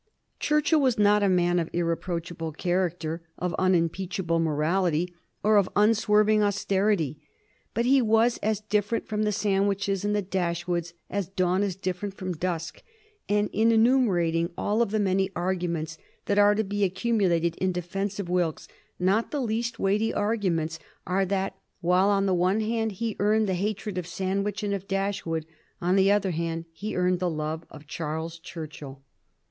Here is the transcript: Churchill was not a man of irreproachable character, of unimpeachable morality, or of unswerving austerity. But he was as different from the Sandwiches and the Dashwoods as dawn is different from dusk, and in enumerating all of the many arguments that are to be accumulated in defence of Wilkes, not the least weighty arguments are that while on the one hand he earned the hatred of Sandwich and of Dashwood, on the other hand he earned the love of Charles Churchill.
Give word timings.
Churchill 0.39 0.81
was 0.81 0.97
not 0.97 1.21
a 1.21 1.29
man 1.29 1.59
of 1.59 1.69
irreproachable 1.73 2.53
character, 2.53 3.21
of 3.37 3.53
unimpeachable 3.59 4.39
morality, 4.39 5.13
or 5.43 5.57
of 5.57 5.69
unswerving 5.75 6.41
austerity. 6.41 7.19
But 7.75 7.85
he 7.85 8.01
was 8.01 8.39
as 8.39 8.61
different 8.61 9.05
from 9.07 9.21
the 9.21 9.31
Sandwiches 9.31 10.03
and 10.03 10.15
the 10.15 10.23
Dashwoods 10.23 10.93
as 11.07 11.27
dawn 11.27 11.61
is 11.61 11.75
different 11.75 12.15
from 12.15 12.33
dusk, 12.33 12.81
and 13.29 13.47
in 13.53 13.71
enumerating 13.71 14.49
all 14.57 14.81
of 14.81 14.89
the 14.89 14.99
many 14.99 15.29
arguments 15.35 15.99
that 16.25 16.39
are 16.39 16.55
to 16.55 16.63
be 16.63 16.83
accumulated 16.83 17.53
in 17.57 17.71
defence 17.71 18.19
of 18.19 18.27
Wilkes, 18.27 18.67
not 18.97 19.29
the 19.29 19.39
least 19.39 19.77
weighty 19.77 20.11
arguments 20.11 20.79
are 21.05 21.25
that 21.27 21.55
while 21.81 22.09
on 22.09 22.25
the 22.25 22.33
one 22.33 22.61
hand 22.61 22.93
he 22.93 23.15
earned 23.19 23.47
the 23.47 23.53
hatred 23.53 23.99
of 23.99 24.07
Sandwich 24.07 24.63
and 24.63 24.73
of 24.73 24.87
Dashwood, 24.87 25.45
on 25.79 25.95
the 25.95 26.11
other 26.11 26.31
hand 26.31 26.65
he 26.71 26.95
earned 26.97 27.19
the 27.19 27.29
love 27.29 27.65
of 27.69 27.85
Charles 27.85 28.39
Churchill. 28.39 29.03